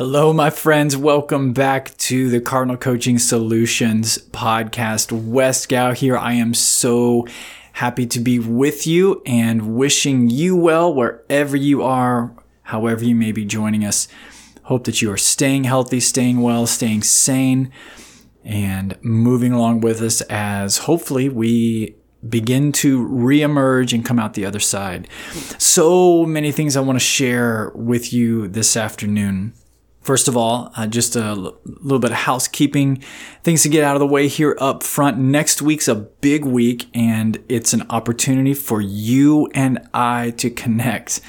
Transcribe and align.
Hello, 0.00 0.32
my 0.32 0.48
friends. 0.48 0.96
Welcome 0.96 1.52
back 1.52 1.94
to 1.98 2.30
the 2.30 2.40
Cardinal 2.40 2.78
Coaching 2.78 3.18
Solutions 3.18 4.16
podcast. 4.30 5.12
Wes 5.12 5.66
Gow 5.66 5.92
here. 5.92 6.16
I 6.16 6.32
am 6.32 6.54
so 6.54 7.26
happy 7.74 8.06
to 8.06 8.18
be 8.18 8.38
with 8.38 8.86
you 8.86 9.20
and 9.26 9.76
wishing 9.76 10.30
you 10.30 10.56
well 10.56 10.94
wherever 10.94 11.54
you 11.54 11.82
are, 11.82 12.34
however 12.62 13.04
you 13.04 13.14
may 13.14 13.30
be 13.30 13.44
joining 13.44 13.84
us. 13.84 14.08
Hope 14.62 14.84
that 14.84 15.02
you 15.02 15.12
are 15.12 15.18
staying 15.18 15.64
healthy, 15.64 16.00
staying 16.00 16.40
well, 16.40 16.66
staying 16.66 17.02
sane, 17.02 17.70
and 18.42 18.96
moving 19.02 19.52
along 19.52 19.82
with 19.82 20.00
us 20.00 20.22
as 20.30 20.78
hopefully 20.78 21.28
we 21.28 21.94
begin 22.26 22.72
to 22.72 23.06
reemerge 23.06 23.92
and 23.92 24.02
come 24.02 24.18
out 24.18 24.32
the 24.32 24.46
other 24.46 24.60
side. 24.60 25.08
So 25.58 26.24
many 26.24 26.52
things 26.52 26.74
I 26.74 26.80
want 26.80 26.98
to 26.98 27.04
share 27.04 27.70
with 27.74 28.14
you 28.14 28.48
this 28.48 28.78
afternoon. 28.78 29.52
First 30.00 30.28
of 30.28 30.36
all, 30.36 30.72
uh, 30.76 30.86
just 30.86 31.14
a 31.14 31.22
l- 31.22 31.58
little 31.64 31.98
bit 31.98 32.10
of 32.10 32.16
housekeeping, 32.16 33.02
things 33.42 33.62
to 33.64 33.68
get 33.68 33.84
out 33.84 33.96
of 33.96 34.00
the 34.00 34.06
way 34.06 34.28
here 34.28 34.56
up 34.58 34.82
front. 34.82 35.18
Next 35.18 35.60
week's 35.60 35.88
a 35.88 35.94
big 35.94 36.44
week, 36.44 36.88
and 36.94 37.38
it's 37.48 37.74
an 37.74 37.84
opportunity 37.90 38.54
for 38.54 38.80
you 38.80 39.48
and 39.54 39.86
I 39.92 40.30
to 40.38 40.48
connect. 40.48 41.20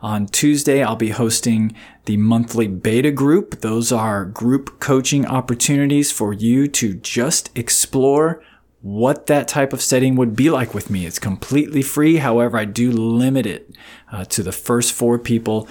On 0.00 0.26
Tuesday, 0.26 0.82
I'll 0.82 0.96
be 0.96 1.10
hosting 1.10 1.74
the 2.04 2.16
monthly 2.16 2.68
beta 2.68 3.10
group. 3.10 3.60
Those 3.60 3.90
are 3.92 4.24
group 4.24 4.80
coaching 4.80 5.26
opportunities 5.26 6.12
for 6.12 6.32
you 6.32 6.68
to 6.68 6.94
just 6.94 7.50
explore 7.58 8.42
what 8.80 9.26
that 9.26 9.46
type 9.46 9.72
of 9.72 9.82
setting 9.82 10.14
would 10.16 10.34
be 10.34 10.48
like 10.48 10.72
with 10.72 10.88
me. 10.88 11.04
It's 11.04 11.18
completely 11.18 11.82
free. 11.82 12.16
However, 12.16 12.56
I 12.56 12.64
do 12.64 12.90
limit 12.90 13.44
it 13.44 13.74
uh, 14.10 14.24
to 14.26 14.42
the 14.42 14.52
first 14.52 14.92
four 14.92 15.18
people 15.18 15.68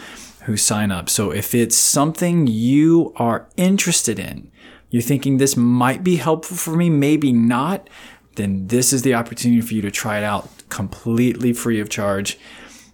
who 0.49 0.57
sign 0.57 0.89
up. 0.91 1.09
So 1.09 1.29
if 1.29 1.53
it's 1.53 1.75
something 1.75 2.47
you 2.47 3.13
are 3.17 3.47
interested 3.55 4.17
in, 4.17 4.51
you're 4.89 5.03
thinking 5.03 5.37
this 5.37 5.55
might 5.55 6.03
be 6.03 6.15
helpful 6.15 6.57
for 6.57 6.75
me, 6.75 6.89
maybe 6.89 7.31
not, 7.31 7.87
then 8.35 8.65
this 8.65 8.91
is 8.91 9.03
the 9.03 9.13
opportunity 9.13 9.61
for 9.61 9.75
you 9.75 9.83
to 9.83 9.91
try 9.91 10.17
it 10.17 10.23
out 10.23 10.49
completely 10.69 11.53
free 11.53 11.79
of 11.79 11.87
charge 11.87 12.39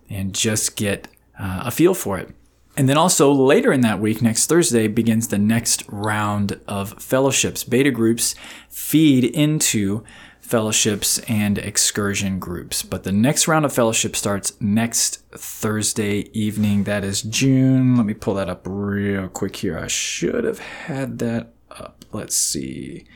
and 0.09 0.35
just 0.35 0.75
get 0.75 1.07
uh, 1.39 1.63
a 1.63 1.71
feel 1.71 1.93
for 1.93 2.19
it. 2.19 2.29
And 2.75 2.89
then 2.89 2.97
also 2.97 3.31
later 3.31 3.71
in 3.71 3.79
that 3.81 4.01
week, 4.01 4.21
next 4.21 4.47
Thursday, 4.47 4.89
begins 4.89 5.29
the 5.29 5.37
next 5.37 5.85
round 5.87 6.59
of 6.67 7.01
fellowships. 7.01 7.63
Beta 7.63 7.89
groups 7.89 8.35
feed 8.67 9.23
into 9.23 10.03
fellowships 10.45 11.17
and 11.27 11.57
excursion 11.57 12.37
groups. 12.37 12.83
But 12.83 13.03
the 13.03 13.11
next 13.11 13.47
round 13.47 13.65
of 13.65 13.73
fellowship 13.73 14.15
starts 14.15 14.53
next 14.61 15.23
Thursday 15.31 16.29
evening. 16.33 16.83
That 16.83 17.03
is 17.03 17.23
June. 17.23 17.97
Let 17.97 18.05
me 18.05 18.13
pull 18.13 18.35
that 18.35 18.47
up 18.47 18.61
real 18.65 19.27
quick 19.27 19.55
here. 19.55 19.77
I 19.77 19.87
should 19.87 20.43
have 20.43 20.59
had 20.59 21.17
that 21.17 21.53
up. 21.71 22.05
Let's 22.11 22.35
see. 22.35 23.07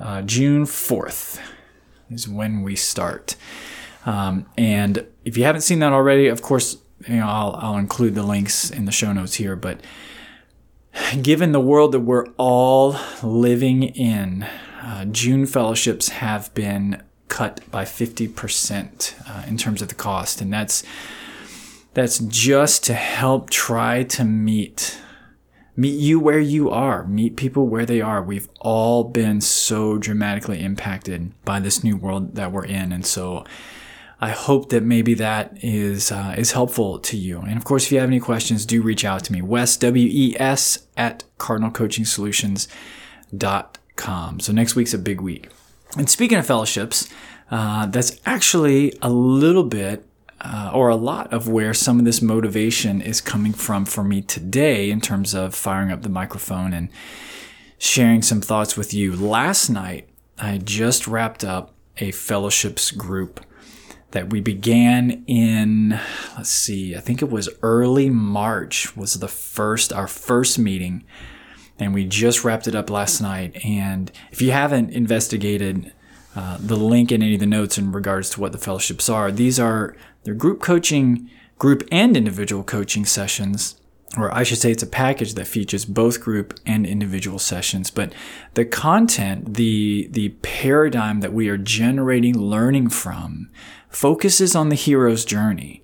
Uh, 0.00 0.22
June 0.22 0.64
4th 0.64 1.38
is 2.10 2.26
when 2.26 2.62
we 2.62 2.76
start. 2.76 3.36
Um, 4.06 4.46
and 4.56 5.06
if 5.26 5.36
you 5.36 5.44
haven't 5.44 5.62
seen 5.62 5.80
that 5.80 5.92
already, 5.92 6.28
of 6.28 6.40
course, 6.40 6.78
you 7.06 7.16
know, 7.16 7.28
I'll, 7.28 7.56
I'll 7.56 7.76
include 7.76 8.14
the 8.14 8.22
links 8.22 8.70
in 8.70 8.86
the 8.86 8.92
show 8.92 9.12
notes 9.12 9.34
here. 9.34 9.54
But 9.54 9.80
given 11.20 11.52
the 11.52 11.60
world 11.60 11.92
that 11.92 12.00
we're 12.00 12.26
all 12.38 12.96
living 13.22 13.82
in, 13.82 14.46
uh, 14.84 15.04
June 15.06 15.46
fellowships 15.46 16.10
have 16.10 16.52
been 16.54 17.02
cut 17.28 17.60
by 17.70 17.84
50% 17.84 19.14
uh, 19.28 19.46
in 19.48 19.56
terms 19.56 19.80
of 19.80 19.88
the 19.88 19.94
cost. 19.94 20.40
And 20.40 20.52
that's, 20.52 20.84
that's 21.94 22.18
just 22.18 22.84
to 22.84 22.94
help 22.94 23.50
try 23.50 24.02
to 24.04 24.24
meet 24.24 25.00
meet 25.76 25.98
you 25.98 26.20
where 26.20 26.38
you 26.38 26.70
are 26.70 27.04
meet 27.04 27.34
people 27.36 27.66
where 27.66 27.84
they 27.84 28.00
are 28.00 28.22
we've 28.22 28.48
all 28.60 29.02
been 29.02 29.40
so 29.40 29.98
dramatically 29.98 30.62
impacted 30.62 31.32
by 31.44 31.58
this 31.58 31.82
new 31.82 31.96
world 31.96 32.36
that 32.36 32.52
we're 32.52 32.64
in 32.64 32.92
and 32.92 33.04
so 33.04 33.44
I 34.20 34.30
hope 34.30 34.68
that 34.70 34.82
maybe 34.82 35.14
that 35.14 35.58
is 35.62 36.10
uh, 36.10 36.34
is 36.38 36.52
helpful 36.52 36.98
to 37.00 37.16
you. 37.16 37.40
And 37.40 37.58
of 37.58 37.64
course, 37.64 37.84
if 37.84 37.92
you 37.92 37.98
have 37.98 38.08
any 38.08 38.20
questions, 38.20 38.64
do 38.64 38.80
reach 38.80 39.04
out 39.04 39.22
to 39.24 39.32
me. 39.32 39.42
Wes 39.42 39.76
W 39.76 40.08
E 40.10 40.34
S 40.38 40.86
at 40.96 41.24
cardinalcoachingsolutions.com. 43.96 44.40
So 44.40 44.52
next 44.52 44.76
week's 44.76 44.94
a 44.94 44.98
big 44.98 45.20
week. 45.20 45.48
And 45.96 46.08
speaking 46.10 46.38
of 46.38 46.46
fellowships, 46.46 47.08
uh, 47.50 47.86
that's 47.86 48.20
actually 48.26 48.96
a 49.00 49.10
little 49.10 49.64
bit 49.64 50.06
uh, 50.40 50.70
or 50.74 50.88
a 50.88 50.96
lot 50.96 51.32
of 51.32 51.48
where 51.48 51.72
some 51.72 51.98
of 51.98 52.04
this 52.04 52.20
motivation 52.20 53.00
is 53.00 53.20
coming 53.20 53.52
from 53.52 53.84
for 53.84 54.04
me 54.04 54.20
today 54.20 54.90
in 54.90 55.00
terms 55.00 55.34
of 55.34 55.54
firing 55.54 55.90
up 55.90 56.02
the 56.02 56.08
microphone 56.08 56.72
and 56.72 56.88
sharing 57.78 58.22
some 58.22 58.40
thoughts 58.40 58.76
with 58.76 58.92
you. 58.92 59.14
Last 59.14 59.70
night, 59.70 60.08
I 60.38 60.58
just 60.58 61.06
wrapped 61.06 61.44
up 61.44 61.72
a 61.98 62.10
fellowships 62.10 62.90
group 62.90 63.40
that 64.10 64.30
we 64.30 64.40
began 64.40 65.24
in 65.26 65.98
let's 66.36 66.50
see 66.50 66.94
i 66.94 67.00
think 67.00 67.20
it 67.20 67.30
was 67.30 67.48
early 67.62 68.08
march 68.10 68.96
was 68.96 69.14
the 69.14 69.28
first 69.28 69.92
our 69.92 70.06
first 70.06 70.56
meeting 70.56 71.04
and 71.78 71.94
we 71.94 72.04
just 72.04 72.44
wrapped 72.44 72.66
it 72.66 72.74
up 72.74 72.90
last 72.90 73.20
night. 73.20 73.56
And 73.64 74.10
if 74.30 74.40
you 74.40 74.52
haven't 74.52 74.90
investigated 74.90 75.92
uh, 76.36 76.58
the 76.60 76.76
link 76.76 77.12
in 77.12 77.22
any 77.22 77.34
of 77.34 77.40
the 77.40 77.46
notes 77.46 77.78
in 77.78 77.92
regards 77.92 78.30
to 78.30 78.40
what 78.40 78.50
the 78.52 78.58
fellowships 78.58 79.08
are 79.08 79.30
these 79.30 79.60
are 79.60 79.94
they're 80.24 80.34
group 80.34 80.60
coaching 80.60 81.30
group 81.58 81.86
and 81.90 82.16
individual 82.16 82.62
coaching 82.64 83.04
sessions. 83.04 83.80
Or 84.16 84.32
I 84.32 84.44
should 84.44 84.58
say 84.58 84.70
it's 84.70 84.82
a 84.82 84.86
package 84.86 85.34
that 85.34 85.46
features 85.46 85.84
both 85.84 86.20
group 86.20 86.58
and 86.64 86.86
individual 86.86 87.38
sessions, 87.38 87.90
but 87.90 88.12
the 88.54 88.64
content, 88.64 89.54
the, 89.54 90.08
the 90.10 90.28
paradigm 90.42 91.20
that 91.20 91.32
we 91.32 91.48
are 91.48 91.56
generating 91.56 92.38
learning 92.38 92.90
from 92.90 93.50
focuses 93.88 94.54
on 94.54 94.68
the 94.68 94.76
hero's 94.76 95.24
journey. 95.24 95.82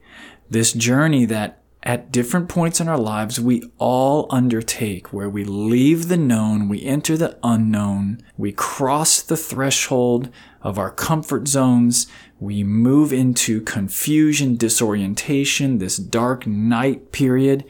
This 0.49 0.73
journey 0.73 1.25
that 1.27 1.60
at 1.83 2.13
different 2.13 2.49
points 2.49 2.79
in 2.79 2.89
our 2.89 2.99
lives 2.99 3.41
we 3.41 3.63
all 3.79 4.27
undertake, 4.31 5.13
where 5.13 5.31
we 5.31 5.45
leave 5.45 6.09
the 6.09 6.17
known, 6.17 6.69
we 6.69 6.85
enter 6.85 7.17
the 7.17 7.39
unknown, 7.43 8.23
we 8.37 8.53
cross 8.53 9.23
the 9.23 9.37
threshold 9.37 10.29
of 10.63 10.79
our 10.79 10.91
comfort 10.91 11.49
zones, 11.49 12.07
we 12.39 12.63
move 12.63 13.13
into 13.13 13.63
confusion, 13.63 14.57
disorientation, 14.57 15.79
this 15.79 15.97
dark 15.97 16.47
night 16.47 17.13
period, 17.13 17.65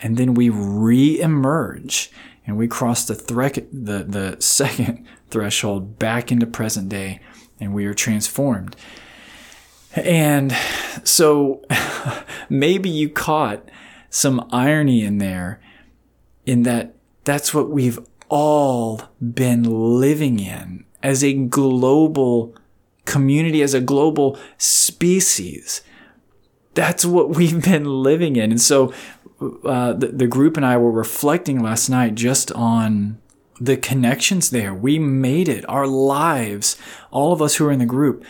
and 0.00 0.18
then 0.18 0.34
we 0.34 0.50
re-emerge 0.50 2.10
and 2.46 2.58
we 2.58 2.68
cross 2.68 3.06
the, 3.06 3.14
thre- 3.14 3.60
the, 3.72 4.04
the 4.06 4.36
second 4.40 5.06
threshold 5.30 5.98
back 5.98 6.30
into 6.30 6.46
present 6.46 6.90
day 6.90 7.20
and 7.58 7.72
we 7.72 7.86
are 7.86 7.94
transformed. 7.94 8.76
And 9.94 10.56
so 11.04 11.62
maybe 12.48 12.90
you 12.90 13.08
caught 13.08 13.68
some 14.10 14.46
irony 14.52 15.04
in 15.04 15.18
there 15.18 15.60
in 16.46 16.62
that 16.62 16.94
that's 17.24 17.54
what 17.54 17.70
we've 17.70 17.98
all 18.28 19.02
been 19.20 19.62
living 19.98 20.38
in 20.38 20.84
as 21.02 21.22
a 21.22 21.32
global 21.32 22.54
community, 23.04 23.62
as 23.62 23.74
a 23.74 23.80
global 23.80 24.38
species. 24.58 25.82
That's 26.74 27.04
what 27.04 27.30
we've 27.30 27.62
been 27.64 27.84
living 27.84 28.36
in. 28.36 28.50
And 28.50 28.60
so 28.60 28.92
uh, 29.64 29.92
the, 29.92 30.08
the 30.08 30.26
group 30.26 30.56
and 30.56 30.64
I 30.64 30.76
were 30.76 30.90
reflecting 30.90 31.62
last 31.62 31.88
night 31.88 32.14
just 32.14 32.50
on 32.52 33.18
the 33.60 33.76
connections 33.76 34.50
there. 34.50 34.74
We 34.74 34.98
made 34.98 35.48
it. 35.48 35.68
Our 35.68 35.86
lives, 35.86 36.76
all 37.10 37.32
of 37.32 37.40
us 37.40 37.56
who 37.56 37.66
are 37.66 37.72
in 37.72 37.78
the 37.78 37.86
group, 37.86 38.24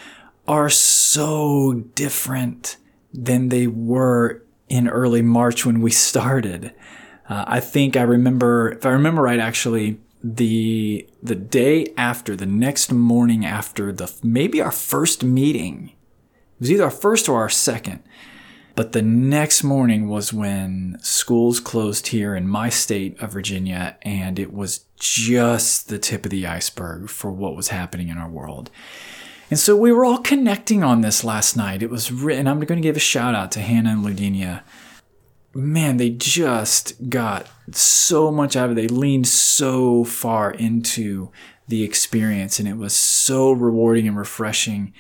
are 0.47 0.71
so 0.71 1.72
different 1.94 2.77
than 3.12 3.49
they 3.49 3.66
were 3.66 4.43
in 4.69 4.88
early 4.88 5.22
March 5.22 5.65
when 5.65 5.81
we 5.81 5.91
started. 6.10 6.72
Uh, 7.28 7.44
I 7.47 7.60
think 7.60 7.97
I 7.97 8.03
remember, 8.03 8.73
if 8.73 8.85
I 8.85 8.91
remember 8.91 9.23
right, 9.23 9.41
actually, 9.41 10.00
the 10.23 11.06
the 11.23 11.35
day 11.35 11.87
after, 11.99 12.35
the 12.35 12.46
next 12.46 12.91
morning 12.91 13.44
after 13.44 13.93
the 13.93 14.12
maybe 14.23 14.61
our 14.61 14.73
first 14.73 15.23
meeting, 15.23 15.88
it 15.88 16.61
was 16.61 16.70
either 16.70 16.85
our 16.85 16.90
first 16.90 17.29
or 17.29 17.40
our 17.40 17.50
second. 17.50 18.02
But 18.75 18.93
the 18.93 19.02
next 19.02 19.62
morning 19.62 20.08
was 20.08 20.32
when 20.32 20.99
schools 21.00 21.61
closed 21.61 22.08
here 22.08 22.35
in 22.35 22.49
my 22.49 22.70
state 22.70 23.20
of 23.20 23.32
Virginia, 23.32 23.97
and 24.02 24.38
it 24.38 24.52
was 24.52 24.87
just 24.99 25.88
the 25.88 25.99
tip 25.99 26.25
of 26.25 26.31
the 26.31 26.47
iceberg 26.47 27.08
for 27.08 27.31
what 27.31 27.55
was 27.55 27.69
happening 27.69 28.08
in 28.08 28.19
our 28.19 28.29
world. 28.29 28.70
And 29.50 29.58
so 29.58 29.76
we 29.76 29.93
were 29.93 30.05
all 30.05 30.19
connecting 30.19 30.82
on 30.82 31.00
this 31.00 31.23
last 31.23 31.56
night. 31.56 31.82
It 31.82 31.91
was 31.91 32.11
written, 32.11 32.49
I'm 32.49 32.61
going 32.61 32.81
to 32.81 32.87
give 32.87 32.96
a 32.96 33.00
shout 33.00 33.35
out 33.35 33.52
to 33.52 33.61
Hannah 33.61 33.91
and 33.91 34.05
Ludinia. 34.05 34.62
Man, 35.55 35.99
they 35.99 36.11
just 36.11 37.08
got 37.08 37.46
so 37.70 38.32
much 38.32 38.56
out 38.56 38.70
of 38.70 38.73
it. 38.73 38.81
They 38.81 38.88
leaned 38.88 39.29
so 39.29 40.05
far 40.05 40.50
into 40.50 41.31
the 41.69 41.82
experience, 41.82 42.58
and 42.58 42.69
it 42.69 42.76
was 42.76 42.94
so 42.94 43.52
rewarding 43.52 44.08
and 44.08 44.17
refreshing, 44.17 44.93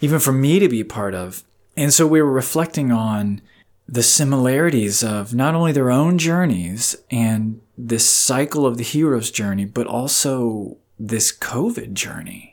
even 0.00 0.20
for 0.20 0.32
me 0.32 0.58
to 0.58 0.68
be 0.68 0.84
part 0.84 1.14
of. 1.14 1.42
And 1.76 1.92
so 1.92 2.06
we 2.06 2.22
were 2.22 2.30
reflecting 2.30 2.92
on 2.92 3.42
the 3.88 4.02
similarities 4.02 5.02
of 5.02 5.34
not 5.34 5.54
only 5.54 5.72
their 5.72 5.90
own 5.90 6.16
journeys 6.16 6.94
and 7.10 7.60
this 7.76 8.08
cycle 8.08 8.64
of 8.64 8.76
the 8.76 8.84
hero's 8.84 9.30
journey, 9.30 9.64
but 9.64 9.86
also 9.86 10.76
this 10.98 11.36
COVID 11.36 11.92
journey. 11.94 12.49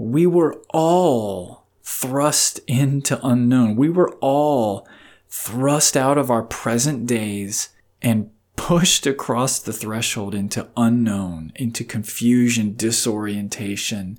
We 0.00 0.26
were 0.26 0.62
all 0.70 1.66
thrust 1.82 2.58
into 2.66 3.20
unknown. 3.22 3.76
We 3.76 3.90
were 3.90 4.10
all 4.22 4.88
thrust 5.28 5.94
out 5.94 6.16
of 6.16 6.30
our 6.30 6.42
present 6.42 7.04
days 7.04 7.68
and 8.00 8.30
pushed 8.56 9.06
across 9.06 9.58
the 9.58 9.74
threshold 9.74 10.34
into 10.34 10.68
unknown, 10.74 11.52
into 11.54 11.84
confusion, 11.84 12.76
disorientation, 12.76 14.18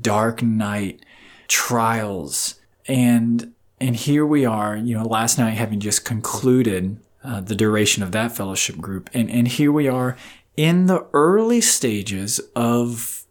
dark 0.00 0.44
night, 0.44 1.04
trials. 1.48 2.60
And 2.86 3.52
and 3.80 3.96
here 3.96 4.24
we 4.24 4.44
are, 4.44 4.76
you 4.76 4.96
know, 4.96 5.02
last 5.04 5.38
night 5.38 5.54
having 5.54 5.80
just 5.80 6.04
concluded 6.04 7.00
uh, 7.24 7.40
the 7.40 7.56
duration 7.56 8.04
of 8.04 8.12
that 8.12 8.30
fellowship 8.30 8.78
group. 8.78 9.10
And, 9.12 9.28
and 9.28 9.48
here 9.48 9.72
we 9.72 9.88
are 9.88 10.16
in 10.56 10.86
the 10.86 11.04
early 11.12 11.60
stages 11.60 12.40
of 12.54 13.25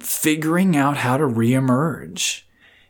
figuring 0.00 0.76
out 0.76 0.98
how 0.98 1.16
to 1.16 1.24
reemerge. 1.24 2.42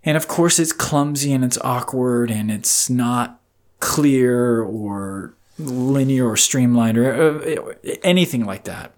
And 0.04 0.16
of 0.16 0.28
course, 0.28 0.58
it's 0.58 0.72
clumsy 0.72 1.32
and 1.32 1.44
it's 1.44 1.58
awkward 1.58 2.30
and 2.30 2.50
it's 2.50 2.88
not 2.88 3.40
clear 3.80 4.62
or 4.62 5.34
linear 5.58 6.28
or 6.28 6.36
streamlined 6.36 6.98
or 6.98 7.12
uh, 7.12 7.74
anything 8.02 8.44
like 8.44 8.64
that. 8.64 8.92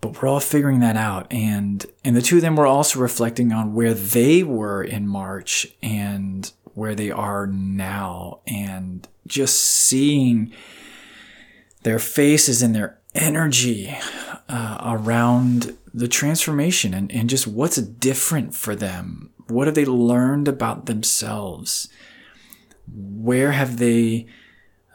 But 0.00 0.20
we're 0.20 0.28
all 0.28 0.40
figuring 0.40 0.80
that 0.80 0.96
out. 0.96 1.32
And, 1.32 1.86
and 2.04 2.16
the 2.16 2.22
two 2.22 2.36
of 2.36 2.42
them 2.42 2.56
were 2.56 2.66
also 2.66 2.98
reflecting 2.98 3.52
on 3.52 3.72
where 3.72 3.94
they 3.94 4.42
were 4.42 4.82
in 4.82 5.06
March 5.06 5.66
and 5.82 6.50
where 6.74 6.94
they 6.94 7.10
are 7.10 7.46
now 7.46 8.40
and 8.46 9.06
just 9.26 9.58
seeing 9.58 10.52
their 11.82 11.98
faces 11.98 12.62
and 12.62 12.74
their 12.74 12.98
energy 13.14 13.96
uh, 14.48 14.78
around 14.82 15.76
the 15.94 16.08
transformation 16.08 16.94
and, 16.94 17.10
and 17.12 17.28
just 17.28 17.46
what's 17.46 17.76
different 17.76 18.54
for 18.54 18.74
them. 18.74 19.30
What 19.48 19.66
have 19.66 19.74
they 19.74 19.84
learned 19.84 20.48
about 20.48 20.86
themselves? 20.86 21.88
Where 22.90 23.52
have 23.52 23.78
they 23.78 24.26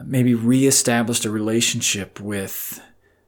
maybe 0.03 0.33
reestablished 0.33 1.25
a 1.25 1.31
relationship 1.31 2.19
with, 2.19 2.81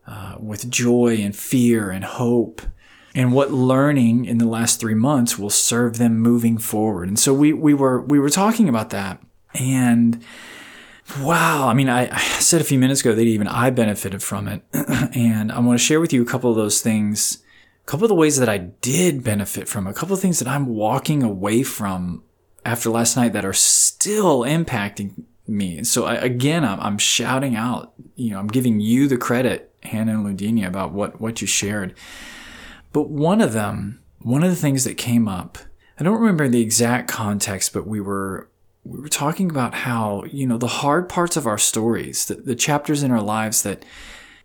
uh, 0.07 0.36
with 0.39 0.69
joy 0.69 1.18
and 1.18 1.36
fear 1.36 1.92
and 1.92 2.04
hope? 2.04 2.62
And 3.16 3.33
what 3.33 3.51
learning 3.51 4.25
in 4.25 4.38
the 4.38 4.48
last 4.48 4.80
three 4.80 4.94
months 4.94 5.38
will 5.38 5.50
serve 5.50 5.98
them 5.98 6.19
moving 6.19 6.57
forward. 6.57 7.07
And 7.07 7.18
so 7.18 7.33
we, 7.33 7.54
we 7.54 7.74
were 7.74 8.01
we 8.01 8.19
were 8.19 8.30
talking 8.30 8.69
about 8.69 8.92
that. 8.92 9.19
And 9.56 10.24
Wow. 11.21 11.68
I 11.68 11.74
mean, 11.74 11.89
I, 11.89 12.13
I, 12.13 12.19
said 12.19 12.62
a 12.62 12.63
few 12.63 12.77
minutes 12.77 13.01
ago 13.01 13.16
that 13.16 13.21
even 13.21 13.48
I 13.48 13.71
benefited 13.71 14.21
from 14.21 14.48
it. 14.48 14.62
and 15.16 15.51
I 15.51 15.60
want 15.60 15.80
to 15.80 15.83
share 15.83 16.00
with 16.00 16.13
you 16.13 16.21
a 16.21 16.25
couple 16.25 16.51
of 16.51 16.56
those 16.56 16.81
things, 16.81 17.39
couple 17.89 18.06
of 18.06 18.09
the 18.09 18.15
ways 18.15 18.38
that 18.38 18.47
I 18.47 18.59
did 18.59 19.24
benefit 19.24 19.68
from, 19.68 19.88
a 19.88 19.94
couple 19.95 20.13
of 20.13 20.21
things 20.21 20.38
that 20.38 20.47
I'm 20.47 20.68
walking 20.68 21.24
away 21.24 21.63
from 21.63 22.24
after 22.63 22.88
last 22.91 23.18
night 23.18 23.33
that 23.33 23.45
are 23.45 23.53
still 23.53 24.41
impacting 24.41 25.24
me. 25.47 25.83
So 25.83 26.06
I, 26.06 26.13
again, 26.13 26.63
I'm, 26.63 26.80
I'm, 26.81 26.97
shouting 27.00 27.56
out, 27.56 27.94
you 28.13 28.30
know, 28.30 28.39
I'm 28.39 28.47
giving 28.47 28.80
you 28.80 29.07
the 29.07 29.18
credit, 29.18 29.74
Hannah 29.81 30.19
and 30.19 30.24
Ludinia, 30.24 30.68
about 30.68 30.91
what, 30.94 31.19
what 31.19 31.41
you 31.41 31.47
shared. 31.47 31.95
But 32.94 33.09
one 33.09 33.41
of 33.41 33.53
them, 33.53 34.03
one 34.19 34.44
of 34.44 34.51
the 34.51 34.56
things 34.56 34.83
that 34.83 34.95
came 34.95 35.27
up, 35.27 35.57
I 36.00 36.03
don't 36.03 36.19
remember 36.19 36.47
the 36.47 36.62
exact 36.62 37.09
context, 37.09 37.74
but 37.74 37.88
we 37.88 38.00
were 38.00 38.51
we 38.85 39.00
were 39.00 39.09
talking 39.09 39.50
about 39.50 39.74
how 39.74 40.24
you 40.25 40.45
know 40.45 40.57
the 40.57 40.68
hard 40.68 41.09
parts 41.09 41.35
of 41.35 41.45
our 41.45 41.57
stories 41.57 42.25
the, 42.27 42.35
the 42.35 42.56
chapters 42.56 43.03
in 43.03 43.12
our 43.12 43.21
lives 43.21 43.62
that 43.63 43.83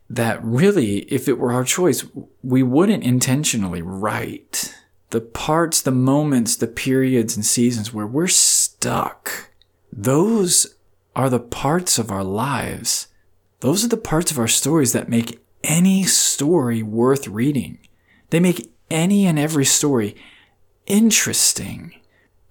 that 0.09 0.43
really 0.45 0.99
if 1.13 1.29
it 1.29 1.39
were 1.39 1.53
our 1.53 1.65
choice 1.65 2.05
we 2.43 2.63
wouldn't 2.63 3.03
intentionally 3.03 3.83
write 3.83 4.75
the 5.11 5.21
parts 5.21 5.81
the 5.81 5.93
moments 5.93 6.57
the 6.57 6.67
periods 6.67 7.37
and 7.37 7.47
seasons 7.47 7.93
where 7.95 8.07
we're 8.07 8.27
stuck. 8.27 9.51
Those 9.93 10.75
are 11.15 11.31
the 11.31 11.39
parts 11.39 11.99
of 11.99 12.11
our 12.11 12.25
lives. 12.25 13.07
Those 13.61 13.85
are 13.85 13.89
the 13.89 13.97
parts 13.97 14.33
of 14.33 14.41
our 14.41 14.49
stories 14.49 14.93
that 14.93 15.09
make 15.09 15.41
any 15.63 16.03
story 16.03 16.83
worth 16.83 17.29
reading. 17.29 17.79
They 18.31 18.41
make 18.41 18.73
any 18.91 19.25
and 19.25 19.39
every 19.39 19.65
story 19.65 20.17
interesting. 20.87 21.95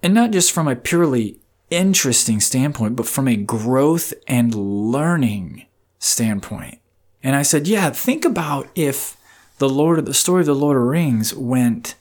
And 0.02 0.14
not 0.14 0.30
just 0.30 0.50
from 0.50 0.66
a 0.66 0.74
purely 0.74 1.40
interesting 1.70 2.40
standpoint, 2.40 2.96
but 2.96 3.06
from 3.06 3.28
a 3.28 3.36
growth 3.36 4.14
and 4.26 4.54
learning 4.54 5.66
standpoint. 5.98 6.78
And 7.24 7.34
I 7.34 7.42
said, 7.42 7.66
yeah, 7.66 7.88
think 7.88 8.26
about 8.26 8.68
if 8.74 9.16
the 9.56 9.68
Lord 9.68 10.04
the 10.04 10.12
story 10.12 10.40
of 10.40 10.46
the 10.46 10.54
Lord 10.54 10.76
of 10.76 10.82
the 10.82 10.88
Rings 10.88 11.34
went, 11.34 11.94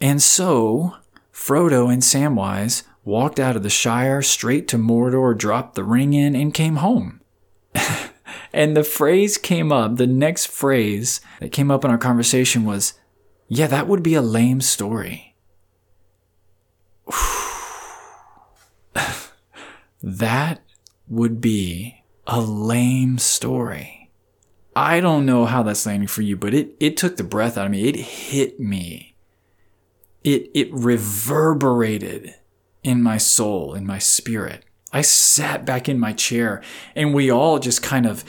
and 0.00 0.22
so 0.22 0.94
Frodo 1.32 1.92
and 1.92 2.00
Samwise 2.00 2.84
walked 3.04 3.40
out 3.40 3.56
of 3.56 3.64
the 3.64 3.70
Shire 3.70 4.22
straight 4.22 4.68
to 4.68 4.78
Mordor, 4.78 5.36
dropped 5.36 5.74
the 5.74 5.82
ring 5.82 6.12
in, 6.12 6.36
and 6.36 6.54
came 6.54 6.76
home. 6.76 7.20
and 8.52 8.76
the 8.76 8.84
phrase 8.84 9.36
came 9.36 9.72
up, 9.72 9.96
the 9.96 10.06
next 10.06 10.46
phrase 10.46 11.20
that 11.40 11.50
came 11.50 11.72
up 11.72 11.84
in 11.84 11.90
our 11.90 11.98
conversation 11.98 12.64
was, 12.64 12.94
yeah, 13.48 13.66
that 13.66 13.88
would 13.88 14.04
be 14.04 14.14
a 14.14 14.22
lame 14.22 14.60
story. 14.60 15.34
that 20.02 20.62
would 21.08 21.40
be 21.40 22.04
a 22.26 22.40
lame 22.40 23.18
story. 23.18 24.03
I 24.76 25.00
don't 25.00 25.26
know 25.26 25.44
how 25.44 25.62
that's 25.62 25.86
landing 25.86 26.08
for 26.08 26.22
you, 26.22 26.36
but 26.36 26.54
it, 26.54 26.74
it 26.80 26.96
took 26.96 27.16
the 27.16 27.24
breath 27.24 27.56
out 27.56 27.66
of 27.66 27.72
me. 27.72 27.88
It 27.88 27.96
hit 27.96 28.58
me. 28.58 29.14
It, 30.22 30.50
it 30.54 30.72
reverberated 30.72 32.34
in 32.82 33.02
my 33.02 33.18
soul, 33.18 33.74
in 33.74 33.86
my 33.86 33.98
spirit. 33.98 34.64
I 34.92 35.02
sat 35.02 35.64
back 35.64 35.88
in 35.88 35.98
my 35.98 36.12
chair 36.12 36.62
and 36.94 37.14
we 37.14 37.30
all 37.30 37.58
just 37.58 37.82
kind 37.82 38.06
of 38.06 38.24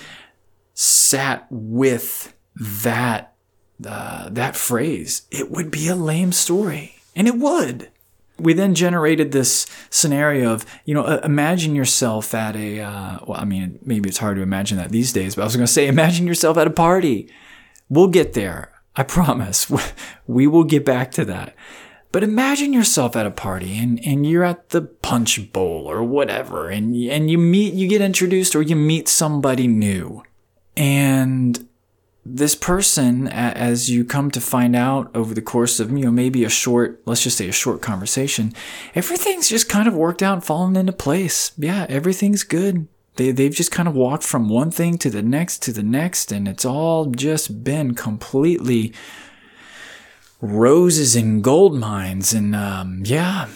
sat 0.73 1.47
with 1.49 2.33
that, 2.59 3.35
uh, 3.85 4.29
that 4.29 4.55
phrase. 4.55 5.23
It 5.31 5.51
would 5.51 5.71
be 5.71 5.87
a 5.87 5.95
lame 5.95 6.31
story. 6.31 6.95
And 7.15 7.27
it 7.27 7.35
would 7.37 7.89
we 8.37 8.53
then 8.53 8.75
generated 8.75 9.31
this 9.31 9.65
scenario 9.89 10.51
of, 10.53 10.65
you 10.85 10.93
know, 10.93 11.03
uh, 11.03 11.21
imagine 11.23 11.75
yourself 11.75 12.33
at 12.33 12.55
a, 12.55 12.81
uh, 12.81 13.19
well, 13.25 13.39
I 13.39 13.45
mean, 13.45 13.79
maybe 13.83 14.09
it's 14.09 14.17
hard 14.17 14.37
to 14.37 14.41
imagine 14.41 14.77
that 14.77 14.91
these 14.91 15.13
days, 15.13 15.35
but 15.35 15.43
I 15.43 15.45
was 15.45 15.55
going 15.55 15.65
to 15.65 15.71
say, 15.71 15.87
imagine 15.95 16.27
yourself 16.27 16.57
at 16.57 16.67
a 16.67 16.71
party. 16.71 17.31
We'll 17.89 18.07
get 18.07 18.33
there. 18.33 18.71
I 18.95 19.03
promise. 19.03 19.71
We 20.27 20.47
will 20.47 20.63
get 20.63 20.85
back 20.85 21.11
to 21.11 21.25
that. 21.25 21.55
But 22.11 22.23
imagine 22.23 22.71
yourself 22.71 23.17
at 23.17 23.25
a 23.25 23.31
party 23.31 23.77
and, 23.77 23.99
and 24.05 24.25
you're 24.25 24.45
at 24.45 24.69
the 24.69 24.83
punch 24.83 25.51
bowl 25.51 25.85
or 25.85 26.01
whatever, 26.01 26.69
and, 26.69 26.95
and 26.95 27.29
you 27.29 27.37
meet, 27.37 27.73
you 27.73 27.89
get 27.89 27.99
introduced 27.99 28.55
or 28.55 28.61
you 28.61 28.77
meet 28.77 29.09
somebody 29.09 29.67
new. 29.67 30.23
And 30.77 31.67
this 32.25 32.55
person, 32.55 33.27
as 33.27 33.89
you 33.91 34.03
come 34.03 34.31
to 34.31 34.41
find 34.41 34.75
out 34.75 35.15
over 35.15 35.35
the 35.35 35.43
course 35.43 35.79
of, 35.79 35.91
you 35.91 36.05
know, 36.05 36.11
maybe 36.11 36.43
a 36.43 36.49
short, 36.49 36.99
let's 37.05 37.21
just 37.21 37.37
say 37.37 37.47
a 37.47 37.53
short 37.53 37.83
conversation, 37.83 38.51
everything's 38.95 39.47
just 39.47 39.69
kind 39.69 39.87
of 39.87 39.93
worked 39.93 40.23
out 40.23 40.33
and 40.33 40.43
fallen 40.43 40.75
into 40.75 40.91
place. 40.91 41.51
Yeah, 41.55 41.85
everything's 41.87 42.43
good. 42.43 42.87
They, 43.17 43.31
they've 43.31 43.53
just 43.53 43.71
kind 43.71 43.87
of 43.87 43.93
walked 43.93 44.23
from 44.23 44.49
one 44.49 44.71
thing 44.71 44.97
to 44.97 45.09
the 45.11 45.21
next 45.21 45.61
to 45.63 45.71
the 45.71 45.83
next, 45.83 46.31
and 46.31 46.47
it's 46.47 46.65
all 46.65 47.05
just 47.05 47.63
been 47.63 47.93
completely 47.93 48.91
roses 50.41 51.15
and 51.15 51.43
gold 51.43 51.75
mines. 51.77 52.33
And 52.33 52.55
um, 52.55 53.03
yeah, 53.05 53.47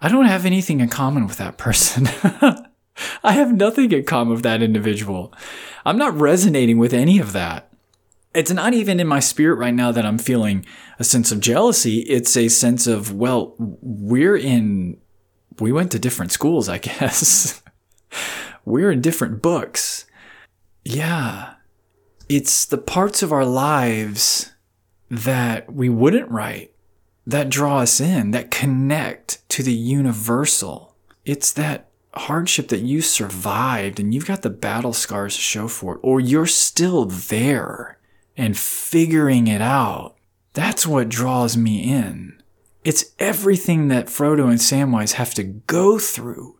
I 0.00 0.08
don't 0.08 0.26
have 0.26 0.44
anything 0.44 0.80
in 0.80 0.90
common 0.90 1.26
with 1.26 1.38
that 1.38 1.56
person. 1.56 2.06
I 3.24 3.32
have 3.32 3.52
nothing 3.52 3.90
in 3.92 4.04
common 4.04 4.34
with 4.34 4.42
that 4.42 4.62
individual. 4.62 5.32
I'm 5.84 5.98
not 5.98 6.18
resonating 6.18 6.78
with 6.78 6.92
any 6.92 7.18
of 7.18 7.32
that. 7.32 7.68
It's 8.34 8.50
not 8.50 8.72
even 8.72 8.98
in 8.98 9.06
my 9.06 9.20
spirit 9.20 9.56
right 9.56 9.74
now 9.74 9.92
that 9.92 10.06
I'm 10.06 10.18
feeling 10.18 10.64
a 10.98 11.04
sense 11.04 11.32
of 11.32 11.40
jealousy. 11.40 12.00
It's 12.00 12.36
a 12.36 12.48
sense 12.48 12.86
of, 12.86 13.12
well, 13.12 13.54
we're 13.58 14.36
in, 14.36 14.98
we 15.60 15.72
went 15.72 15.92
to 15.92 15.98
different 15.98 16.32
schools, 16.32 16.68
I 16.68 16.78
guess. 16.78 17.62
we're 18.64 18.90
in 18.90 19.00
different 19.00 19.42
books. 19.42 20.06
Yeah. 20.84 21.54
It's 22.28 22.64
the 22.64 22.78
parts 22.78 23.22
of 23.22 23.32
our 23.32 23.44
lives 23.44 24.52
that 25.10 25.70
we 25.72 25.90
wouldn't 25.90 26.30
write 26.30 26.72
that 27.26 27.48
draw 27.48 27.78
us 27.78 28.00
in, 28.00 28.30
that 28.32 28.50
connect 28.50 29.48
to 29.50 29.62
the 29.62 29.74
universal. 29.74 30.96
It's 31.24 31.52
that 31.52 31.91
hardship 32.14 32.68
that 32.68 32.80
you 32.80 33.00
survived 33.00 33.98
and 33.98 34.12
you've 34.12 34.26
got 34.26 34.42
the 34.42 34.50
battle 34.50 34.92
scars 34.92 35.34
to 35.34 35.40
show 35.40 35.68
for 35.68 35.94
it, 35.94 36.00
or 36.02 36.20
you're 36.20 36.46
still 36.46 37.06
there 37.06 37.98
and 38.36 38.56
figuring 38.56 39.46
it 39.46 39.60
out. 39.60 40.14
That's 40.52 40.86
what 40.86 41.08
draws 41.08 41.56
me 41.56 41.82
in. 41.82 42.42
It's 42.84 43.12
everything 43.18 43.88
that 43.88 44.06
Frodo 44.06 44.48
and 44.48 44.58
Samwise 44.58 45.12
have 45.12 45.34
to 45.34 45.44
go 45.44 45.98
through. 45.98 46.58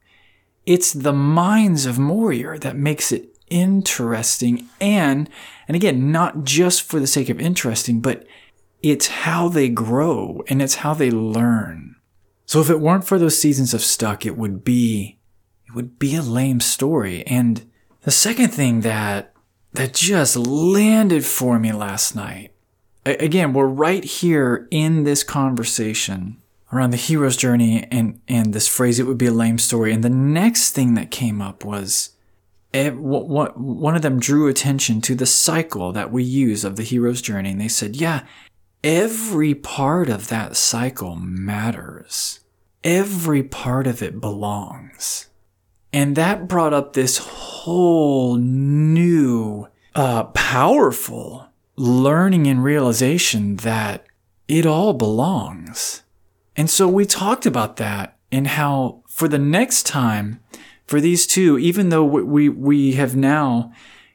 It's 0.64 0.92
the 0.92 1.12
Mines 1.12 1.86
of 1.86 1.98
Moria 1.98 2.58
that 2.58 2.76
makes 2.76 3.10
it 3.10 3.32
interesting 3.52 4.66
and 4.80 5.28
and 5.68 5.76
again 5.76 6.10
not 6.10 6.42
just 6.42 6.82
for 6.82 6.98
the 6.98 7.06
sake 7.06 7.28
of 7.28 7.38
interesting 7.38 8.00
but 8.00 8.26
it's 8.82 9.08
how 9.08 9.46
they 9.46 9.68
grow 9.68 10.42
and 10.48 10.62
it's 10.62 10.76
how 10.76 10.94
they 10.94 11.10
learn 11.10 11.94
so 12.46 12.62
if 12.62 12.70
it 12.70 12.80
weren't 12.80 13.04
for 13.04 13.18
those 13.18 13.38
seasons 13.38 13.74
of 13.74 13.82
stuck 13.82 14.24
it 14.24 14.38
would 14.38 14.64
be 14.64 15.18
it 15.72 15.76
would 15.76 15.98
be 15.98 16.14
a 16.14 16.22
lame 16.22 16.60
story 16.60 17.26
and 17.26 17.68
the 18.02 18.10
second 18.10 18.48
thing 18.48 18.80
that 18.80 19.32
that 19.72 19.94
just 19.94 20.36
landed 20.36 21.24
for 21.24 21.58
me 21.58 21.72
last 21.72 22.14
night 22.14 22.52
again 23.06 23.52
we're 23.52 23.66
right 23.66 24.04
here 24.04 24.68
in 24.70 25.04
this 25.04 25.22
conversation 25.22 26.36
around 26.72 26.90
the 26.90 26.96
hero's 26.96 27.36
journey 27.36 27.86
and 27.90 28.20
and 28.28 28.52
this 28.52 28.68
phrase 28.68 28.98
it 28.98 29.06
would 29.06 29.18
be 29.18 29.26
a 29.26 29.32
lame 29.32 29.58
story 29.58 29.92
and 29.92 30.04
the 30.04 30.10
next 30.10 30.70
thing 30.72 30.94
that 30.94 31.10
came 31.10 31.40
up 31.40 31.64
was 31.64 32.10
eh, 32.74 32.90
one 32.90 33.96
of 33.96 34.02
them 34.02 34.18
drew 34.18 34.48
attention 34.48 35.00
to 35.02 35.14
the 35.14 35.26
cycle 35.26 35.92
that 35.92 36.12
we 36.12 36.22
use 36.22 36.64
of 36.64 36.76
the 36.76 36.82
hero's 36.82 37.22
journey, 37.22 37.50
and 37.50 37.60
they 37.60 37.68
said, 37.68 37.96
Yeah, 37.96 38.24
every 38.82 39.54
part 39.54 40.08
of 40.08 40.28
that 40.28 40.56
cycle 40.56 41.16
matters. 41.16 42.40
Every 42.84 43.42
part 43.42 43.86
of 43.86 44.02
it 44.02 44.20
belongs. 44.20 45.28
And 45.92 46.16
that 46.16 46.48
brought 46.48 46.72
up 46.72 46.92
this 46.92 47.18
whole 47.18 48.36
new, 48.36 49.68
uh, 49.94 50.24
powerful 50.24 51.48
learning 51.76 52.46
and 52.46 52.64
realization 52.64 53.56
that 53.56 54.06
it 54.48 54.66
all 54.66 54.94
belongs. 54.94 56.02
And 56.56 56.68
so 56.70 56.88
we 56.88 57.04
talked 57.04 57.46
about 57.46 57.76
that 57.76 58.16
and 58.30 58.46
how 58.46 59.02
for 59.08 59.28
the 59.28 59.38
next 59.38 59.84
time 59.84 60.40
for 60.86 61.00
these 61.00 61.26
two, 61.26 61.58
even 61.58 61.90
though 61.90 62.04
we, 62.04 62.48
we 62.48 62.92
have 62.92 63.16
now 63.16 63.72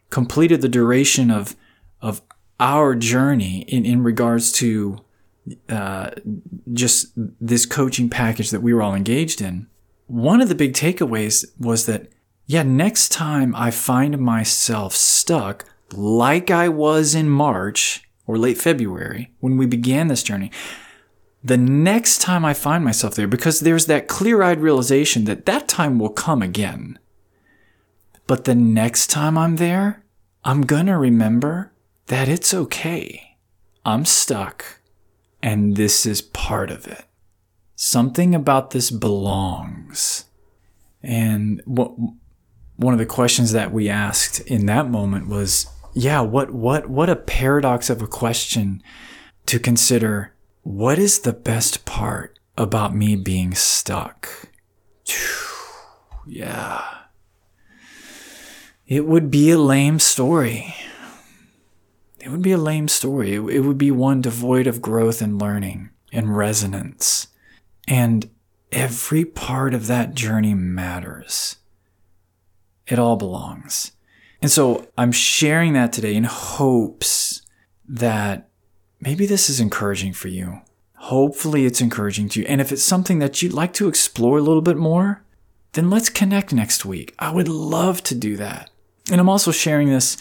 completed 0.10 0.62
the 0.62 0.70
duration 0.70 1.32
of, 1.32 1.56
of 2.02 2.22
our 2.60 2.96
journey 2.96 3.62
in, 3.68 3.86
in 3.86 4.04
regards 4.04 4.52
to 4.52 5.00
uh, 5.70 6.12
just 6.74 7.14
this 7.16 7.66
coaching 7.66 8.10
package 8.10 8.50
that 8.50 8.62
we 8.62 8.74
were 8.74 8.82
all 8.82 8.96
engaged 8.96 9.42
in, 9.42 9.68
one 10.08 10.42
of 10.42 10.50
the 10.50 10.56
big 10.56 10.74
takeaways 10.74 11.46
was 11.60 11.86
that, 11.86 12.08
yeah, 12.46 12.64
next 12.64 13.10
time 13.10 13.56
I 13.56 13.72
find 13.72 14.18
myself 14.18 14.94
stuck 14.94 15.66
like 15.94 16.50
I 16.50 16.70
was 16.70 17.14
in 17.14 17.30
March 17.30 18.04
or 18.26 18.38
late 18.38 18.58
February 18.58 19.32
when 19.40 19.58
we 19.58 19.66
began 19.66 20.08
this 20.08 20.24
journey, 20.24 20.52
the 21.44 21.58
next 21.58 22.20
time 22.20 22.44
I 22.44 22.54
find 22.54 22.84
myself 22.84 23.16
there, 23.16 23.28
because 23.28 23.62
there's 23.62 23.86
that 23.86 24.08
clear 24.08 24.42
eyed 24.42 24.60
realization 24.60 25.26
that 25.26 25.46
that 25.46 25.68
time 25.68 26.00
will 26.00 26.10
come 26.10 26.42
again. 26.42 27.00
But 28.26 28.44
the 28.44 28.56
next 28.56 29.08
time 29.08 29.38
I'm 29.38 29.56
there, 29.56 30.04
I'm 30.44 30.62
gonna 30.62 30.98
remember 30.98 31.72
that 32.08 32.28
it's 32.28 32.54
okay. 32.54 33.38
I'm 33.86 34.04
stuck, 34.04 34.82
and 35.42 35.78
this 35.78 36.06
is 36.06 36.22
part 36.22 36.70
of 36.70 36.88
it. 36.88 37.07
Something 37.80 38.34
about 38.34 38.72
this 38.72 38.90
belongs. 38.90 40.26
And 41.04 41.62
what, 41.66 41.92
one 42.76 42.94
of 42.94 42.98
the 42.98 43.06
questions 43.06 43.52
that 43.52 43.72
we 43.72 43.88
asked 43.88 44.40
in 44.42 44.66
that 44.66 44.90
moment 44.90 45.28
was, 45.28 45.68
yeah, 45.94 46.22
what, 46.22 46.50
what, 46.50 46.90
what 46.90 47.08
a 47.08 47.16
paradox 47.16 47.92
of 47.92 48.02
a 48.02 48.08
question 48.08 48.82
to 49.46 49.60
consider 49.60 50.34
what 50.64 50.98
is 50.98 51.20
the 51.20 51.34
best 51.34 51.86
part 51.86 52.40
about 52.58 52.96
me 52.96 53.16
being 53.16 53.54
stuck? 53.54 54.50
Yeah. 56.26 56.84
It 58.88 59.06
would 59.06 59.30
be 59.30 59.52
a 59.52 59.58
lame 59.60 60.00
story. 60.00 60.74
It 62.20 62.30
would 62.30 62.42
be 62.42 62.54
a 62.54 62.58
lame 62.58 62.88
story. 62.88 63.36
It, 63.36 63.64
would 63.64 63.78
be 63.78 63.92
one 63.92 64.22
devoid 64.22 64.66
of 64.66 64.82
growth 64.82 65.22
and 65.22 65.40
learning 65.40 65.92
and 66.12 66.36
resonance. 66.36 67.28
And 67.88 68.30
every 68.72 69.26
part 69.26 69.74
of 69.74 69.88
that 69.88 70.14
journey 70.14 70.54
matters. 70.54 71.58
It 72.86 73.00
all 73.00 73.16
belongs. 73.16 73.94
And 74.42 74.52
so 74.52 74.88
I'm 74.98 75.12
sharing 75.12 75.74
that 75.74 75.94
today 75.94 76.16
in 76.16 76.26
hopes 76.26 77.42
that 77.88 78.50
maybe 79.00 79.26
this 79.26 79.50
is 79.50 79.60
encouraging 79.60 80.14
for 80.14 80.28
you. 80.28 80.62
Hopefully, 80.96 81.66
it's 81.66 81.82
encouraging 81.82 82.28
to 82.30 82.42
you. 82.42 82.46
And 82.48 82.60
if 82.60 82.72
it's 82.72 82.84
something 82.84 83.20
that 83.20 83.42
you'd 83.42 83.54
like 83.54 83.74
to 83.74 83.88
explore 83.88 84.38
a 84.38 84.42
little 84.42 84.62
bit 84.62 84.78
more, 84.78 85.24
then 85.74 85.90
let's 85.90 86.10
connect 86.10 86.54
next 86.54 86.86
week. 86.86 87.14
I 87.20 87.32
would 87.32 87.48
love 87.48 88.04
to 88.04 88.16
do 88.16 88.36
that. 88.38 88.70
And 89.12 89.22
I'm 89.22 89.30
also 89.30 89.52
sharing 89.52 89.90
this 89.90 90.18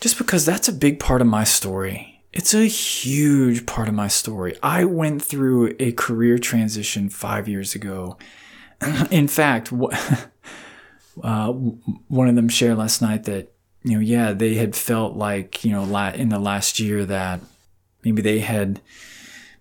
just 0.00 0.18
because 0.18 0.44
that's 0.44 0.68
a 0.68 0.72
big 0.72 1.00
part 1.00 1.20
of 1.20 1.26
my 1.26 1.44
story. 1.44 2.17
It's 2.32 2.54
a 2.54 2.66
huge 2.66 3.66
part 3.66 3.88
of 3.88 3.94
my 3.94 4.08
story. 4.08 4.56
I 4.62 4.84
went 4.84 5.22
through 5.22 5.74
a 5.78 5.92
career 5.92 6.38
transition 6.38 7.08
five 7.08 7.48
years 7.48 7.74
ago. 7.74 8.18
In 9.10 9.28
fact, 9.28 9.72
uh, 11.22 11.52
one 11.52 12.28
of 12.28 12.34
them 12.34 12.48
shared 12.48 12.78
last 12.78 13.00
night 13.00 13.24
that, 13.24 13.52
you 13.82 13.94
know, 13.94 14.00
yeah, 14.00 14.32
they 14.32 14.54
had 14.54 14.76
felt 14.76 15.16
like, 15.16 15.64
you 15.64 15.72
know, 15.72 15.84
in 16.08 16.28
the 16.28 16.38
last 16.38 16.78
year 16.78 17.04
that 17.06 17.40
maybe 18.04 18.22
they 18.22 18.40
had 18.40 18.80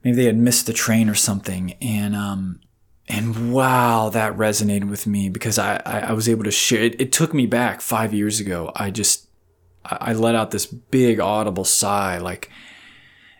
maybe 0.04 0.16
they 0.16 0.26
had 0.26 0.38
missed 0.38 0.66
the 0.66 0.74
train 0.74 1.10
or 1.10 1.16
something 1.16 1.74
and 1.82 2.16
um 2.16 2.60
and 3.08 3.54
wow 3.54 4.10
that 4.10 4.36
resonated 4.36 4.90
with 4.90 5.08
me 5.08 5.30
because 5.30 5.58
i 5.58 5.82
i, 5.86 6.00
I 6.00 6.12
was 6.14 6.30
able 6.30 6.44
to 6.44 6.52
share 6.52 6.84
it, 6.84 7.00
it 7.00 7.12
took 7.12 7.34
me 7.34 7.46
back 7.46 7.82
five 7.82 8.14
years 8.14 8.40
ago 8.40 8.72
i 8.76 8.90
just 8.90 9.27
I, 9.90 10.14
let 10.14 10.36
out 10.36 10.52
this 10.52 10.66
big 10.66 11.20
audible 11.20 11.66
sigh 11.66 12.18
like 12.18 12.50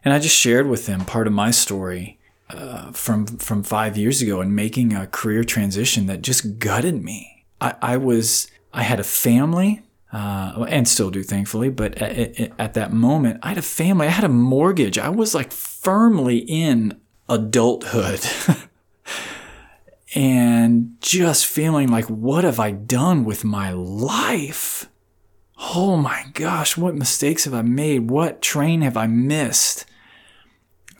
and 0.04 0.14
i 0.14 0.20
just 0.20 0.36
shared 0.36 0.68
with 0.68 0.86
them 0.86 1.06
part 1.06 1.28
of 1.28 1.34
my 1.34 1.52
story 1.52 2.20
uh, 2.50 2.92
from 2.92 3.26
from 3.26 3.64
five 3.64 3.98
years 3.98 4.22
ago 4.22 4.40
and 4.42 4.56
making 4.56 4.94
a 4.94 5.08
career 5.08 5.44
transition 5.44 6.06
that 6.06 6.22
just 6.22 6.60
gutted 6.60 7.04
me 7.04 7.46
i 7.60 7.76
i 7.82 7.98
was 7.98 8.50
i 8.74 8.84
had 8.84 9.00
a 9.00 9.04
family 9.04 9.84
uh, 10.12 10.66
and 10.70 10.88
still 10.88 11.12
do, 11.12 11.24
thankfully. 11.24 11.70
But 11.70 12.02
at, 12.02 12.52
at, 12.60 12.74
that 12.76 12.94
moment, 12.94 13.40
I 13.44 13.50
had 13.50 13.58
a 13.58 13.64
family, 13.64 14.08
I 14.08 14.12
had 14.12 14.24
a 14.24 14.30
mortgage, 14.30 14.98
I 14.98 15.10
was 15.10 15.36
like 15.36 15.52
firmly 15.52 16.38
in 16.38 17.00
adulthood. 17.28 18.26
and 20.16 20.96
just 21.02 21.46
feeling 21.46 21.90
like, 21.90 22.06
what 22.06 22.44
have 22.44 22.60
I 22.60 22.72
done 22.72 23.26
with 23.26 23.44
my 23.44 23.72
life? 23.72 24.90
Oh 25.60 25.98
my 25.98 26.26
gosh, 26.34 26.78
what 26.78 26.96
mistakes 26.96 27.46
have 27.46 27.54
I 27.54 27.62
made? 27.64 28.10
What 28.10 28.42
train 28.42 28.82
have 28.82 28.98
I 28.98 29.08
missed? 29.08 29.86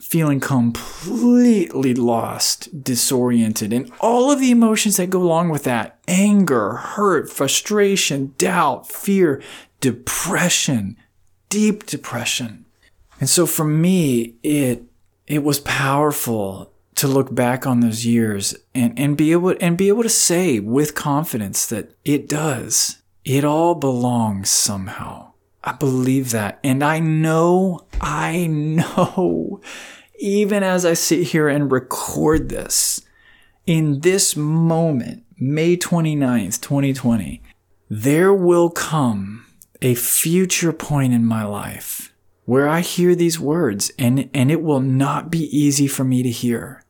feeling 0.08 0.40
completely 0.40 1.92
lost, 1.92 2.82
disoriented, 2.82 3.74
and 3.74 3.92
all 4.00 4.30
of 4.30 4.40
the 4.40 4.50
emotions 4.50 4.96
that 4.96 5.10
go 5.10 5.22
along 5.22 5.50
with 5.50 5.64
that 5.64 5.98
anger, 6.08 6.76
hurt, 6.76 7.30
frustration, 7.30 8.34
doubt, 8.38 8.90
fear, 8.90 9.42
depression, 9.82 10.96
deep 11.50 11.84
depression. 11.84 12.64
And 13.20 13.28
so 13.28 13.44
for 13.44 13.66
me, 13.66 14.36
it 14.42 14.84
it 15.26 15.44
was 15.44 15.60
powerful 15.60 16.72
to 16.94 17.06
look 17.06 17.34
back 17.34 17.66
on 17.66 17.80
those 17.80 18.06
years 18.06 18.56
and, 18.74 18.98
and 18.98 19.14
be 19.14 19.32
able 19.32 19.56
and 19.60 19.76
be 19.76 19.88
able 19.88 20.04
to 20.04 20.08
say 20.08 20.58
with 20.58 20.94
confidence 20.94 21.66
that 21.66 21.94
it 22.06 22.26
does. 22.26 23.02
It 23.28 23.44
all 23.44 23.74
belongs 23.74 24.48
somehow. 24.48 25.32
I 25.62 25.72
believe 25.72 26.30
that. 26.30 26.58
And 26.64 26.82
I 26.82 26.98
know, 26.98 27.86
I 28.00 28.46
know 28.46 29.60
even 30.18 30.62
as 30.62 30.86
I 30.86 30.94
sit 30.94 31.24
here 31.24 31.46
and 31.46 31.70
record 31.70 32.48
this, 32.48 33.02
in 33.66 34.00
this 34.00 34.34
moment, 34.34 35.24
May 35.38 35.76
29th, 35.76 36.60
2020, 36.62 37.42
there 37.90 38.32
will 38.32 38.70
come 38.70 39.46
a 39.82 39.94
future 39.94 40.72
point 40.72 41.12
in 41.12 41.26
my 41.26 41.44
life 41.44 42.14
where 42.46 42.66
I 42.66 42.80
hear 42.80 43.14
these 43.14 43.38
words 43.38 43.92
and, 43.98 44.30
and 44.32 44.50
it 44.50 44.62
will 44.62 44.80
not 44.80 45.30
be 45.30 45.44
easy 45.56 45.86
for 45.86 46.02
me 46.02 46.22
to 46.22 46.30
hear. 46.30 46.82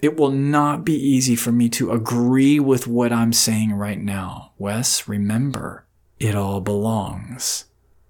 It 0.00 0.16
will 0.16 0.30
not 0.30 0.84
be 0.84 0.94
easy 0.94 1.34
for 1.34 1.50
me 1.50 1.68
to 1.70 1.90
agree 1.90 2.60
with 2.60 2.86
what 2.86 3.12
I'm 3.12 3.32
saying 3.32 3.72
right 3.72 4.00
now. 4.00 4.52
Wes, 4.56 5.08
remember, 5.08 5.86
it 6.20 6.36
all 6.36 6.60
belongs. 6.60 7.64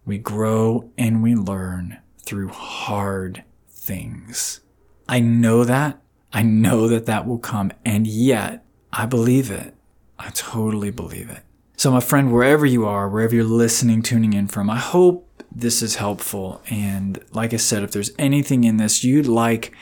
We 0.05 0.19
grow 0.19 0.91
and 0.99 1.23
we 1.23 1.35
learn 1.35 1.99
through 2.19 2.49
hard 2.49 3.45
things. 3.71 4.61
I 5.09 5.21
know 5.21 5.65
that. 5.65 6.03
I 6.31 6.43
know 6.43 6.89
that 6.89 7.07
that 7.07 7.27
will 7.27 7.39
come. 7.39 7.73
And 7.87 8.07
yet, 8.07 8.67
I 8.93 9.07
believe 9.07 9.51
it. 9.51 9.75
I 10.19 10.29
totally 10.31 10.91
believe 10.91 11.31
it. 11.31 11.43
So, 11.79 11.91
my 11.91 12.01
friend, 12.01 12.33
wherever 12.33 12.67
you 12.67 12.87
are, 12.87 13.09
wherever 13.09 13.35
you're 13.35 13.45
listening, 13.45 14.03
tuning 14.03 14.33
in 14.35 14.49
from, 14.49 14.69
I 14.69 14.79
hope 14.79 15.45
this 15.51 15.81
is 15.81 15.97
helpful. 15.97 16.61
And 16.69 17.25
like 17.33 17.55
I 17.55 17.57
said, 17.57 17.83
if 17.83 17.93
there's 17.93 18.11
anything 18.19 18.65
in 18.65 18.77
this 18.77 19.05
you'd 19.05 19.27
like 19.27 19.73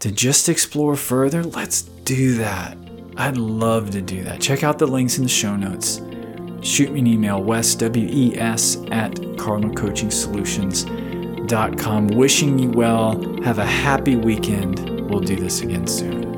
to 0.00 0.12
just 0.12 0.48
explore 0.48 0.96
further, 0.96 1.42
let's 1.42 1.82
do 1.82 2.34
that. 2.34 2.76
I'd 3.16 3.36
love 3.36 3.90
to 3.92 4.02
do 4.02 4.22
that. 4.24 4.40
Check 4.40 4.62
out 4.62 4.78
the 4.78 4.86
links 4.86 5.16
in 5.16 5.24
the 5.24 5.28
show 5.28 5.56
notes. 5.56 6.02
Shoot 6.60 6.92
me 6.92 7.00
an 7.00 7.06
email, 7.06 7.42
Wes, 7.42 7.74
W 7.76 8.06
E 8.08 8.38
S, 8.38 8.76
at 8.90 9.14
cardinalcoachingsolutions.com. 9.14 12.08
Wishing 12.08 12.58
you 12.58 12.70
well. 12.70 13.42
Have 13.42 13.58
a 13.58 13.64
happy 13.64 14.16
weekend. 14.16 15.08
We'll 15.08 15.20
do 15.20 15.36
this 15.36 15.62
again 15.62 15.86
soon. 15.86 16.35